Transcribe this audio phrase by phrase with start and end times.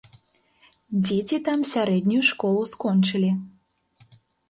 [1.03, 3.31] Дзеці там сярэднюю школу скончылі.